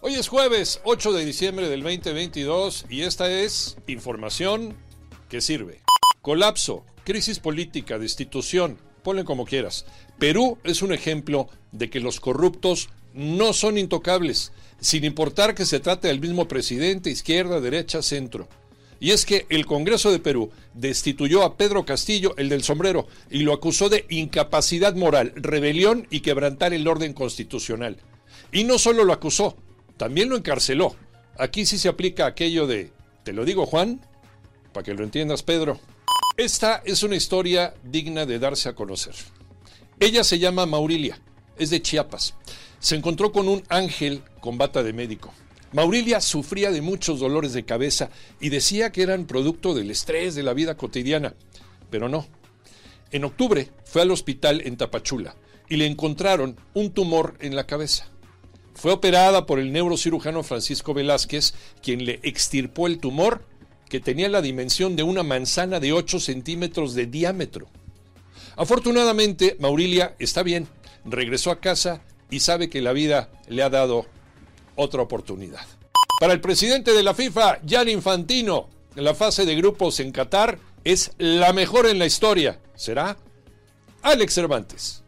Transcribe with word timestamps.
Hoy 0.00 0.14
es 0.14 0.28
jueves 0.28 0.80
8 0.84 1.12
de 1.12 1.24
diciembre 1.24 1.68
del 1.68 1.82
2022 1.82 2.86
y 2.88 3.02
esta 3.02 3.28
es 3.28 3.76
información 3.88 4.76
que 5.28 5.40
sirve. 5.40 5.80
Colapso, 6.22 6.84
crisis 7.02 7.40
política, 7.40 7.98
destitución, 7.98 8.78
ponle 9.02 9.24
como 9.24 9.44
quieras. 9.44 9.86
Perú 10.16 10.56
es 10.62 10.82
un 10.82 10.92
ejemplo 10.92 11.48
de 11.72 11.90
que 11.90 11.98
los 11.98 12.20
corruptos 12.20 12.90
no 13.12 13.52
son 13.52 13.76
intocables, 13.76 14.52
sin 14.80 15.02
importar 15.02 15.56
que 15.56 15.66
se 15.66 15.80
trate 15.80 16.06
del 16.06 16.20
mismo 16.20 16.46
presidente, 16.46 17.10
izquierda, 17.10 17.60
derecha, 17.60 18.00
centro. 18.00 18.46
Y 19.00 19.10
es 19.10 19.26
que 19.26 19.46
el 19.48 19.66
Congreso 19.66 20.12
de 20.12 20.20
Perú 20.20 20.52
destituyó 20.74 21.42
a 21.42 21.56
Pedro 21.56 21.84
Castillo, 21.84 22.36
el 22.36 22.48
del 22.48 22.62
sombrero, 22.62 23.08
y 23.32 23.40
lo 23.40 23.52
acusó 23.52 23.88
de 23.88 24.06
incapacidad 24.10 24.94
moral, 24.94 25.32
rebelión 25.34 26.06
y 26.08 26.20
quebrantar 26.20 26.72
el 26.72 26.86
orden 26.86 27.14
constitucional. 27.14 27.96
Y 28.52 28.62
no 28.62 28.78
solo 28.78 29.04
lo 29.04 29.12
acusó, 29.12 29.56
también 29.98 30.30
lo 30.30 30.36
encarceló. 30.36 30.96
Aquí 31.36 31.66
sí 31.66 31.76
se 31.76 31.88
aplica 31.88 32.24
aquello 32.24 32.66
de, 32.66 32.90
te 33.24 33.34
lo 33.34 33.44
digo 33.44 33.66
Juan, 33.66 34.00
para 34.72 34.84
que 34.84 34.94
lo 34.94 35.04
entiendas 35.04 35.42
Pedro. 35.42 35.78
Esta 36.38 36.82
es 36.86 37.02
una 37.02 37.16
historia 37.16 37.74
digna 37.84 38.24
de 38.24 38.38
darse 38.38 38.68
a 38.68 38.74
conocer. 38.74 39.14
Ella 40.00 40.24
se 40.24 40.38
llama 40.38 40.66
Maurilia, 40.66 41.20
es 41.58 41.70
de 41.70 41.82
Chiapas. 41.82 42.34
Se 42.78 42.94
encontró 42.94 43.32
con 43.32 43.48
un 43.48 43.62
ángel 43.68 44.22
con 44.40 44.56
bata 44.56 44.82
de 44.82 44.92
médico. 44.92 45.34
Maurilia 45.72 46.20
sufría 46.20 46.70
de 46.70 46.80
muchos 46.80 47.20
dolores 47.20 47.52
de 47.52 47.64
cabeza 47.64 48.08
y 48.40 48.48
decía 48.48 48.90
que 48.90 49.02
eran 49.02 49.26
producto 49.26 49.74
del 49.74 49.90
estrés 49.90 50.34
de 50.34 50.42
la 50.42 50.54
vida 50.54 50.76
cotidiana, 50.76 51.34
pero 51.90 52.08
no. 52.08 52.26
En 53.10 53.24
octubre 53.24 53.70
fue 53.84 54.02
al 54.02 54.10
hospital 54.10 54.62
en 54.64 54.76
Tapachula 54.76 55.34
y 55.68 55.76
le 55.76 55.86
encontraron 55.86 56.56
un 56.72 56.92
tumor 56.92 57.36
en 57.40 57.56
la 57.56 57.66
cabeza. 57.66 58.08
Fue 58.78 58.92
operada 58.92 59.44
por 59.44 59.58
el 59.58 59.72
neurocirujano 59.72 60.44
Francisco 60.44 60.94
Velázquez, 60.94 61.52
quien 61.82 62.04
le 62.04 62.20
extirpó 62.22 62.86
el 62.86 62.98
tumor 62.98 63.42
que 63.88 63.98
tenía 63.98 64.28
la 64.28 64.40
dimensión 64.40 64.94
de 64.94 65.02
una 65.02 65.24
manzana 65.24 65.80
de 65.80 65.92
8 65.92 66.20
centímetros 66.20 66.94
de 66.94 67.06
diámetro. 67.06 67.66
Afortunadamente, 68.54 69.56
Maurilia 69.58 70.14
está 70.20 70.44
bien, 70.44 70.68
regresó 71.04 71.50
a 71.50 71.58
casa 71.58 72.02
y 72.30 72.38
sabe 72.38 72.70
que 72.70 72.80
la 72.80 72.92
vida 72.92 73.30
le 73.48 73.64
ha 73.64 73.70
dado 73.70 74.06
otra 74.76 75.02
oportunidad. 75.02 75.66
Para 76.20 76.32
el 76.32 76.40
presidente 76.40 76.92
de 76.92 77.02
la 77.02 77.14
FIFA, 77.14 77.58
Jan 77.68 77.88
Infantino, 77.88 78.68
la 78.94 79.14
fase 79.14 79.44
de 79.44 79.56
grupos 79.56 79.98
en 79.98 80.12
Qatar 80.12 80.56
es 80.84 81.10
la 81.18 81.52
mejor 81.52 81.88
en 81.88 81.98
la 81.98 82.06
historia. 82.06 82.60
¿Será? 82.76 83.16
Alex 84.02 84.34
Cervantes. 84.34 85.02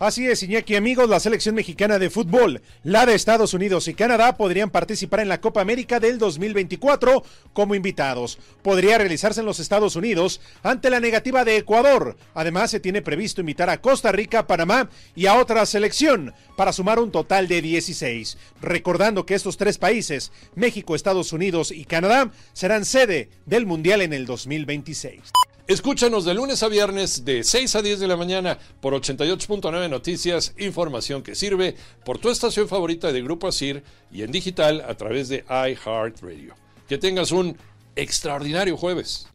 Así 0.00 0.26
es, 0.26 0.42
Iñaki 0.42 0.74
amigos, 0.74 1.08
la 1.08 1.20
selección 1.20 1.54
mexicana 1.54 2.00
de 2.00 2.10
fútbol, 2.10 2.60
la 2.82 3.06
de 3.06 3.14
Estados 3.14 3.54
Unidos 3.54 3.86
y 3.86 3.94
Canadá 3.94 4.36
podrían 4.36 4.70
participar 4.70 5.20
en 5.20 5.28
la 5.28 5.40
Copa 5.40 5.60
América 5.60 6.00
del 6.00 6.18
2024 6.18 7.22
como 7.52 7.76
invitados. 7.76 8.38
Podría 8.62 8.98
realizarse 8.98 9.38
en 9.38 9.46
los 9.46 9.60
Estados 9.60 9.94
Unidos 9.94 10.40
ante 10.64 10.90
la 10.90 10.98
negativa 10.98 11.44
de 11.44 11.58
Ecuador. 11.58 12.16
Además, 12.34 12.72
se 12.72 12.80
tiene 12.80 13.02
previsto 13.02 13.40
invitar 13.40 13.70
a 13.70 13.80
Costa 13.80 14.10
Rica, 14.10 14.48
Panamá 14.48 14.90
y 15.14 15.26
a 15.26 15.36
otra 15.36 15.64
selección 15.64 16.34
para 16.56 16.72
sumar 16.72 16.98
un 16.98 17.12
total 17.12 17.46
de 17.46 17.62
16. 17.62 18.36
Recordando 18.60 19.24
que 19.24 19.36
estos 19.36 19.56
tres 19.56 19.78
países, 19.78 20.32
México, 20.56 20.96
Estados 20.96 21.32
Unidos 21.32 21.70
y 21.70 21.84
Canadá, 21.84 22.32
serán 22.52 22.84
sede 22.84 23.30
del 23.46 23.64
Mundial 23.64 24.02
en 24.02 24.12
el 24.12 24.26
2026. 24.26 25.20
Escúchanos 25.66 26.26
de 26.26 26.34
lunes 26.34 26.62
a 26.62 26.68
viernes 26.68 27.24
de 27.24 27.42
6 27.42 27.76
a 27.76 27.80
10 27.80 27.98
de 27.98 28.06
la 28.06 28.18
mañana 28.18 28.58
por 28.82 28.92
88.9 28.92 29.88
Noticias, 29.88 30.52
información 30.58 31.22
que 31.22 31.34
sirve 31.34 31.74
por 32.04 32.18
tu 32.18 32.28
estación 32.28 32.68
favorita 32.68 33.12
de 33.12 33.22
Grupo 33.22 33.48
Asir 33.48 33.82
y 34.12 34.24
en 34.24 34.30
digital 34.30 34.84
a 34.86 34.94
través 34.94 35.30
de 35.30 35.42
iHeartRadio. 35.48 36.54
Que 36.86 36.98
tengas 36.98 37.32
un 37.32 37.56
extraordinario 37.96 38.76
jueves. 38.76 39.26